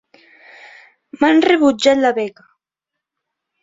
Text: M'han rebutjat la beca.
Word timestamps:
M'han 1.21 1.43
rebutjat 1.51 2.03
la 2.07 2.15
beca. 2.21 2.51